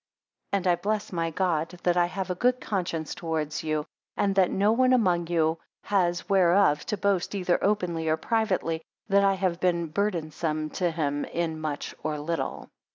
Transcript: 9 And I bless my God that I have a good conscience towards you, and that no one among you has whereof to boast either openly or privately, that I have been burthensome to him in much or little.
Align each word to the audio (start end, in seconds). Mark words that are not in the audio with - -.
9 0.51 0.57
And 0.61 0.65
I 0.67 0.75
bless 0.77 1.11
my 1.11 1.29
God 1.29 1.79
that 1.83 1.95
I 1.95 2.07
have 2.07 2.31
a 2.31 2.41
good 2.41 2.59
conscience 2.59 3.13
towards 3.13 3.63
you, 3.63 3.85
and 4.17 4.33
that 4.33 4.49
no 4.49 4.71
one 4.71 4.93
among 4.93 5.27
you 5.27 5.59
has 5.83 6.27
whereof 6.27 6.83
to 6.87 6.97
boast 6.97 7.35
either 7.35 7.63
openly 7.63 8.09
or 8.09 8.17
privately, 8.17 8.81
that 9.09 9.23
I 9.23 9.35
have 9.35 9.59
been 9.59 9.89
burthensome 9.91 10.71
to 10.71 10.89
him 10.89 11.23
in 11.25 11.61
much 11.61 11.93
or 12.01 12.17
little. 12.17 12.67